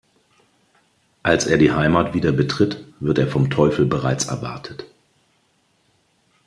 [1.21, 4.85] Als er die Heimat wieder betritt, wird er vom Teufel bereits erwartet.